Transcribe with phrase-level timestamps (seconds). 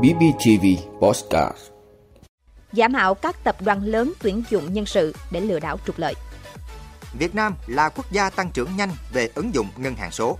[0.00, 0.66] BBTV
[1.00, 1.58] Postcard
[2.72, 6.14] Giả mạo các tập đoàn lớn tuyển dụng nhân sự để lừa đảo trục lợi.
[7.18, 10.38] Việt Nam là quốc gia tăng trưởng nhanh về ứng dụng ngân hàng số.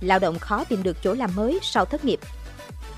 [0.00, 2.20] Lao động khó tìm được chỗ làm mới sau thất nghiệp.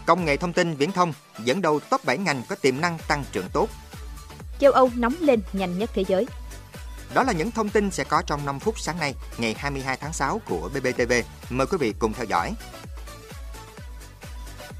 [0.07, 1.13] Công nghệ thông tin viễn thông
[1.45, 3.69] dẫn đầu top 7 ngành có tiềm năng tăng trưởng tốt.
[4.59, 6.27] Châu Âu nóng lên nhanh nhất thế giới.
[7.15, 10.13] Đó là những thông tin sẽ có trong 5 phút sáng nay, ngày 22 tháng
[10.13, 11.13] 6 của BBTV.
[11.51, 12.55] Mời quý vị cùng theo dõi.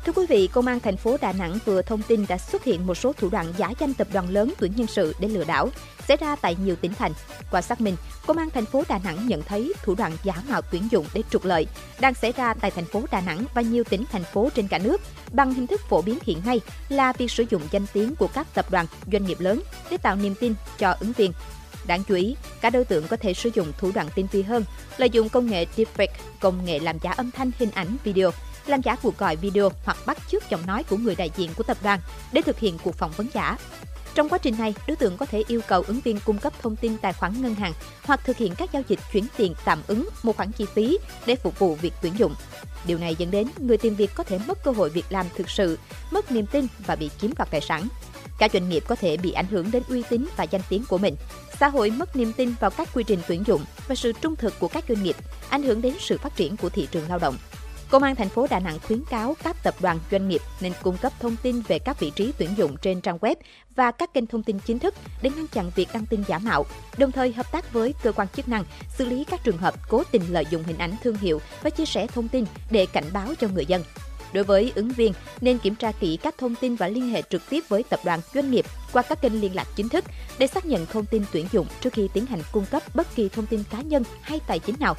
[0.07, 2.87] Thưa quý vị, Công an thành phố Đà Nẵng vừa thông tin đã xuất hiện
[2.87, 5.69] một số thủ đoạn giả danh tập đoàn lớn tuyển nhân sự để lừa đảo
[6.09, 7.13] xảy ra tại nhiều tỉnh thành.
[7.51, 7.97] Qua xác minh,
[8.27, 11.23] Công an thành phố Đà Nẵng nhận thấy thủ đoạn giả mạo tuyển dụng để
[11.31, 11.67] trục lợi
[12.01, 14.79] đang xảy ra tại thành phố Đà Nẵng và nhiều tỉnh thành phố trên cả
[14.79, 15.01] nước
[15.33, 18.55] bằng hình thức phổ biến hiện nay là việc sử dụng danh tiếng của các
[18.55, 21.33] tập đoàn, doanh nghiệp lớn để tạo niềm tin cho ứng viên.
[21.87, 24.65] Đáng chú ý, các đối tượng có thể sử dụng thủ đoạn tinh vi hơn,
[24.97, 26.07] lợi dụng công nghệ deepfake,
[26.41, 28.31] công nghệ làm giả âm thanh, hình ảnh, video,
[28.69, 31.63] làm giả cuộc gọi video hoặc bắt chước giọng nói của người đại diện của
[31.63, 32.01] tập đoàn
[32.33, 33.57] để thực hiện cuộc phỏng vấn giả.
[34.15, 36.77] Trong quá trình này, đối tượng có thể yêu cầu ứng viên cung cấp thông
[36.77, 40.09] tin tài khoản ngân hàng hoặc thực hiện các giao dịch chuyển tiền tạm ứng
[40.23, 42.35] một khoản chi phí để phục vụ việc tuyển dụng.
[42.87, 45.51] Điều này dẫn đến người tìm việc có thể mất cơ hội việc làm thực
[45.51, 45.79] sự,
[46.11, 47.89] mất niềm tin và bị chiếm đoạt tài sản.
[48.39, 50.99] Các doanh nghiệp có thể bị ảnh hưởng đến uy tín và danh tiếng của
[50.99, 51.17] mình.
[51.61, 54.59] Xã hội mất niềm tin vào các quy trình tuyển dụng và sự trung thực
[54.59, 55.17] của các doanh nghiệp,
[55.49, 57.37] ảnh hưởng đến sự phát triển của thị trường lao động.
[57.91, 60.97] Công an thành phố Đà Nẵng khuyến cáo các tập đoàn doanh nghiệp nên cung
[60.99, 63.35] cấp thông tin về các vị trí tuyển dụng trên trang web
[63.77, 66.67] và các kênh thông tin chính thức để ngăn chặn việc đăng tin giả mạo,
[66.99, 68.65] đồng thời hợp tác với cơ quan chức năng
[68.99, 71.85] xử lý các trường hợp cố tình lợi dụng hình ảnh thương hiệu và chia
[71.85, 73.83] sẻ thông tin để cảnh báo cho người dân.
[74.33, 77.43] Đối với ứng viên, nên kiểm tra kỹ các thông tin và liên hệ trực
[77.51, 80.05] tiếp với tập đoàn doanh nghiệp qua các kênh liên lạc chính thức
[80.39, 83.29] để xác nhận thông tin tuyển dụng trước khi tiến hành cung cấp bất kỳ
[83.29, 84.97] thông tin cá nhân hay tài chính nào.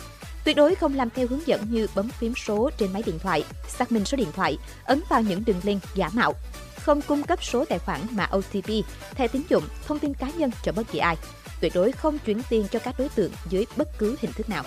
[0.48, 3.44] Tuyệt đối không làm theo hướng dẫn như bấm phím số trên máy điện thoại,
[3.68, 6.34] xác minh số điện thoại, ấn vào những đường link giả mạo,
[6.82, 8.70] không cung cấp số tài khoản mã OTP,
[9.16, 11.18] thẻ tín dụng, thông tin cá nhân cho bất kỳ ai.
[11.62, 14.64] Tuyệt đối không chuyển tiền cho các đối tượng dưới bất cứ hình thức nào.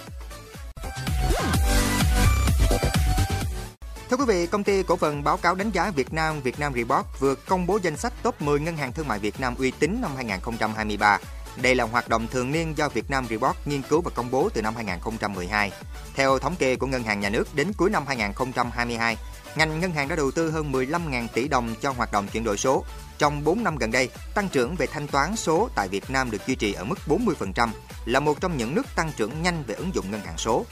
[4.11, 6.73] Thưa quý vị, công ty cổ phần báo cáo đánh giá Việt Nam việt nam
[6.75, 9.71] Report vừa công bố danh sách top 10 ngân hàng thương mại Việt Nam uy
[9.71, 11.19] tín năm 2023.
[11.56, 14.49] Đây là hoạt động thường niên do Việt Nam Report nghiên cứu và công bố
[14.55, 15.72] từ năm 2012.
[16.15, 19.16] Theo thống kê của Ngân hàng Nhà nước, đến cuối năm 2022,
[19.56, 22.56] ngành ngân hàng đã đầu tư hơn 15.000 tỷ đồng cho hoạt động chuyển đổi
[22.56, 22.84] số.
[23.19, 26.47] Trong 4 năm gần đây, tăng trưởng về thanh toán số tại Việt Nam được
[26.47, 27.69] duy trì ở mức 40%,
[28.05, 30.65] là một trong những nước tăng trưởng nhanh về ứng dụng ngân hàng số.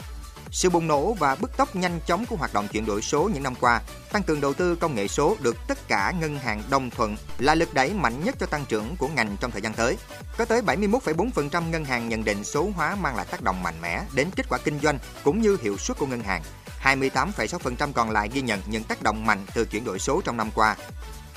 [0.53, 3.43] Sự bùng nổ và bứt tốc nhanh chóng của hoạt động chuyển đổi số những
[3.43, 3.81] năm qua,
[4.13, 7.55] tăng cường đầu tư công nghệ số được tất cả ngân hàng đồng thuận là
[7.55, 9.97] lực đẩy mạnh nhất cho tăng trưởng của ngành trong thời gian tới.
[10.39, 14.03] Có tới 71,4% ngân hàng nhận định số hóa mang lại tác động mạnh mẽ
[14.15, 16.43] đến kết quả kinh doanh cũng như hiệu suất của ngân hàng.
[16.83, 20.51] 28,6% còn lại ghi nhận những tác động mạnh từ chuyển đổi số trong năm
[20.55, 20.77] qua.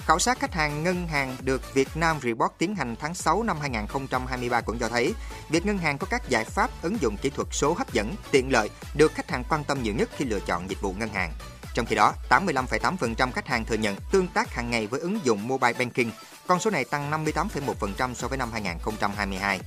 [0.05, 3.57] Khảo sát khách hàng ngân hàng được Việt Nam Report tiến hành tháng 6 năm
[3.61, 5.13] 2023 cũng cho thấy,
[5.49, 8.51] việc ngân hàng có các giải pháp ứng dụng kỹ thuật số hấp dẫn, tiện
[8.51, 11.33] lợi được khách hàng quan tâm nhiều nhất khi lựa chọn dịch vụ ngân hàng.
[11.73, 15.47] Trong khi đó, 85,8% khách hàng thừa nhận tương tác hàng ngày với ứng dụng
[15.47, 16.09] mobile banking,
[16.51, 19.59] con số này tăng 58,1% so với năm 2022.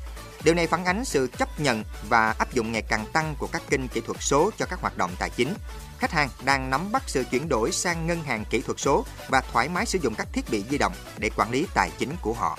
[0.44, 3.62] Điều này phản ánh sự chấp nhận và áp dụng ngày càng tăng của các
[3.70, 5.54] kênh kỹ thuật số cho các hoạt động tài chính.
[5.98, 9.42] Khách hàng đang nắm bắt sự chuyển đổi sang ngân hàng kỹ thuật số và
[9.52, 12.32] thoải mái sử dụng các thiết bị di động để quản lý tài chính của
[12.32, 12.58] họ.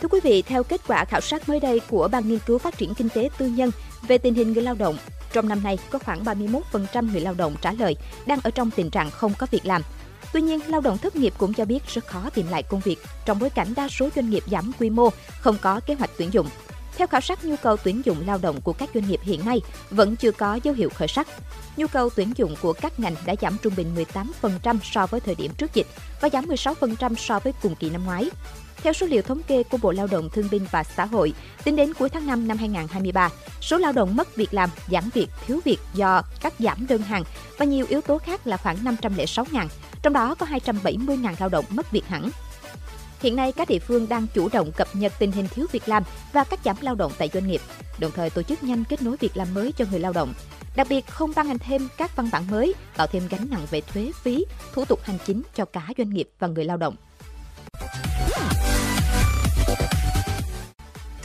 [0.00, 2.78] Thưa quý vị, theo kết quả khảo sát mới đây của Ban Nghiên cứu Phát
[2.78, 3.70] triển Kinh tế Tư nhân
[4.02, 4.98] về tình hình người lao động,
[5.36, 8.90] trong năm nay có khoảng 31% người lao động trả lời đang ở trong tình
[8.90, 9.82] trạng không có việc làm.
[10.32, 12.96] Tuy nhiên, lao động thất nghiệp cũng cho biết rất khó tìm lại công việc
[13.24, 15.10] trong bối cảnh đa số doanh nghiệp giảm quy mô,
[15.40, 16.46] không có kế hoạch tuyển dụng.
[16.96, 19.60] Theo khảo sát, nhu cầu tuyển dụng lao động của các doanh nghiệp hiện nay
[19.90, 21.28] vẫn chưa có dấu hiệu khởi sắc.
[21.76, 23.94] Nhu cầu tuyển dụng của các ngành đã giảm trung bình
[24.42, 25.86] 18% so với thời điểm trước dịch
[26.20, 28.30] và giảm 16% so với cùng kỳ năm ngoái.
[28.82, 31.32] Theo số liệu thống kê của Bộ Lao động Thương binh và Xã hội,
[31.64, 35.28] tính đến cuối tháng 5 năm 2023, số lao động mất việc làm, giảm việc,
[35.46, 37.24] thiếu việc do cắt giảm đơn hàng
[37.58, 39.66] và nhiều yếu tố khác là khoảng 506.000,
[40.02, 42.30] trong đó có 270.000 lao động mất việc hẳn.
[43.20, 46.02] Hiện nay, các địa phương đang chủ động cập nhật tình hình thiếu việc làm
[46.32, 47.60] và cắt giảm lao động tại doanh nghiệp,
[47.98, 50.34] đồng thời tổ chức nhanh kết nối việc làm mới cho người lao động.
[50.76, 53.80] Đặc biệt, không ban hành thêm các văn bản mới, tạo thêm gánh nặng về
[53.80, 56.96] thuế phí, thủ tục hành chính cho cả doanh nghiệp và người lao động.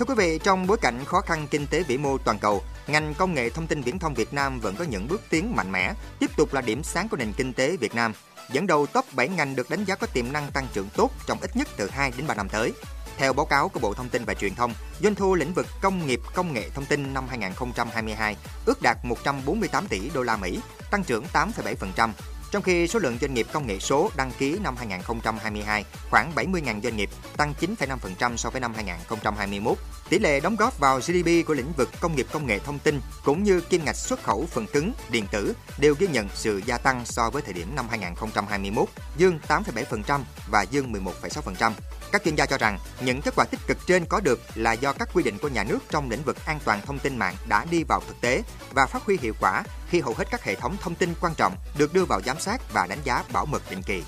[0.02, 3.14] Thưa quý vị, trong bối cảnh khó khăn kinh tế vĩ mô toàn cầu, ngành
[3.14, 5.94] công nghệ thông tin viễn thông Việt Nam vẫn có những bước tiến mạnh mẽ,
[6.20, 8.14] tiếp tục là điểm sáng của nền kinh tế Việt Nam,
[8.52, 11.38] dẫn đầu top 7 ngành được đánh giá có tiềm năng tăng trưởng tốt trong
[11.42, 12.74] ít nhất từ 2 đến 3 năm tới.
[13.18, 16.08] Theo báo cáo của Bộ Thông tin và Truyền thông, doanh thu lĩnh vực công
[16.08, 20.60] nghiệp công nghệ thông tin năm 2022 ước đạt 148 tỷ đô la Mỹ,
[20.92, 22.10] tăng trưởng 8,7%,
[22.52, 26.82] trong khi số lượng doanh nghiệp công nghệ số đăng ký năm 2022 khoảng 70.000
[26.82, 29.78] doanh nghiệp, tăng 9,5% so với năm 2021.
[30.10, 33.02] Tỷ lệ đóng góp vào GDP của lĩnh vực công nghiệp công nghệ thông tin
[33.24, 36.78] cũng như kim ngạch xuất khẩu phần cứng, điện tử đều ghi nhận sự gia
[36.78, 38.88] tăng so với thời điểm năm 2021,
[39.18, 40.20] dương 8,7%
[40.52, 41.72] và dương 11,6%.
[42.12, 44.94] Các chuyên gia cho rằng những kết quả tích cực trên có được là do
[44.94, 47.66] các quy định của nhà nước trong lĩnh vực an toàn thông tin mạng đã
[47.72, 48.44] đi vào thực tế
[48.74, 51.54] và phát huy hiệu quả khi hầu hết các hệ thống thông tin quan trọng
[51.78, 54.04] được đưa vào giám sát và đánh giá bảo mật định kỳ.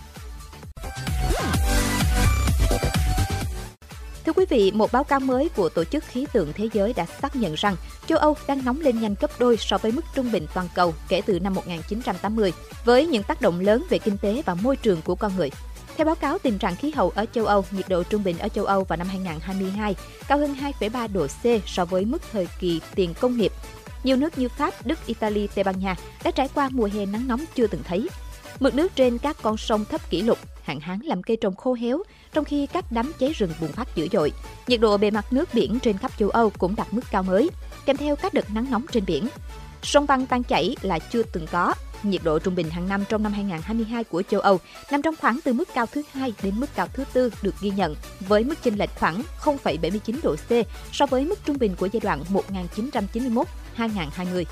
[4.25, 7.05] Thưa quý vị, một báo cáo mới của Tổ chức Khí tượng Thế giới đã
[7.21, 7.75] xác nhận rằng
[8.07, 10.93] châu Âu đang nóng lên nhanh gấp đôi so với mức trung bình toàn cầu
[11.07, 12.53] kể từ năm 1980,
[12.85, 15.51] với những tác động lớn về kinh tế và môi trường của con người.
[15.97, 18.49] Theo báo cáo tình trạng khí hậu ở châu Âu, nhiệt độ trung bình ở
[18.49, 19.95] châu Âu vào năm 2022
[20.27, 23.51] cao hơn 2,3 độ C so với mức thời kỳ tiền công nghiệp.
[24.03, 27.27] Nhiều nước như Pháp, Đức, Italy, Tây Ban Nha đã trải qua mùa hè nắng
[27.27, 28.09] nóng chưa từng thấy.
[28.59, 31.73] Mực nước trên các con sông thấp kỷ lục, hạn hán làm cây trồng khô
[31.73, 32.03] héo,
[32.33, 34.31] trong khi các đám cháy rừng bùng phát dữ dội.
[34.67, 37.49] Nhiệt độ bề mặt nước biển trên khắp châu Âu cũng đạt mức cao mới,
[37.85, 39.27] kèm theo các đợt nắng nóng trên biển.
[39.81, 41.73] Sông băng tan chảy là chưa từng có,
[42.05, 44.59] nhiệt độ trung bình hàng năm trong năm 2022 của châu Âu
[44.91, 47.69] nằm trong khoảng từ mức cao thứ hai đến mức cao thứ tư được ghi
[47.69, 50.51] nhận, với mức chênh lệch khoảng 0,79 độ C
[50.91, 52.23] so với mức trung bình của giai đoạn
[53.77, 54.43] 1991-2020.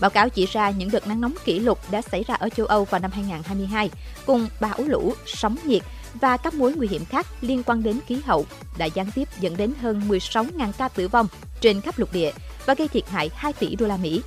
[0.00, 2.66] Báo cáo chỉ ra những đợt nắng nóng kỷ lục đã xảy ra ở châu
[2.66, 3.90] Âu vào năm 2022,
[4.26, 5.82] cùng bão lũ, sóng nhiệt
[6.14, 8.46] và các mối nguy hiểm khác liên quan đến khí hậu
[8.78, 11.26] đã gián tiếp dẫn đến hơn 16.000 ca tử vong
[11.60, 12.32] trên khắp lục địa
[12.66, 14.22] và gây thiệt hại 2 tỷ đô la Mỹ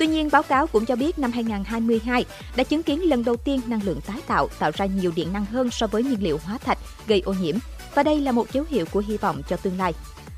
[0.00, 2.24] Tuy nhiên, báo cáo cũng cho biết năm 2022
[2.56, 5.44] đã chứng kiến lần đầu tiên năng lượng tái tạo tạo ra nhiều điện năng
[5.44, 7.54] hơn so với nhiên liệu hóa thạch gây ô nhiễm
[7.94, 9.92] và đây là một dấu hiệu của hy vọng cho tương lai.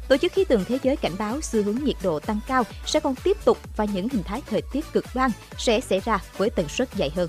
[0.08, 3.00] Tổ chức Khí tượng Thế giới cảnh báo xu hướng nhiệt độ tăng cao sẽ
[3.00, 6.50] còn tiếp tục và những hình thái thời tiết cực đoan sẽ xảy ra với
[6.50, 7.28] tần suất dày hơn.